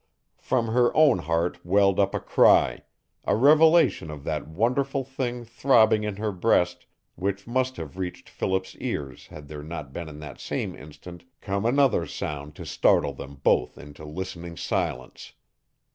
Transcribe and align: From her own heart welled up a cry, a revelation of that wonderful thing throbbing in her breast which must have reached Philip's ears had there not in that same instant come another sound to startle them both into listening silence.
From 0.39 0.65
her 0.69 0.89
own 0.97 1.19
heart 1.19 1.63
welled 1.63 1.99
up 1.99 2.15
a 2.15 2.19
cry, 2.19 2.81
a 3.23 3.35
revelation 3.35 4.09
of 4.09 4.23
that 4.23 4.47
wonderful 4.47 5.03
thing 5.03 5.45
throbbing 5.45 6.03
in 6.03 6.15
her 6.15 6.31
breast 6.31 6.87
which 7.13 7.45
must 7.45 7.77
have 7.77 7.99
reached 7.99 8.27
Philip's 8.27 8.75
ears 8.77 9.27
had 9.27 9.47
there 9.47 9.61
not 9.61 9.95
in 9.95 10.17
that 10.19 10.39
same 10.39 10.75
instant 10.75 11.25
come 11.39 11.67
another 11.67 12.07
sound 12.07 12.55
to 12.55 12.65
startle 12.65 13.13
them 13.13 13.41
both 13.43 13.77
into 13.77 14.03
listening 14.03 14.57
silence. 14.57 15.33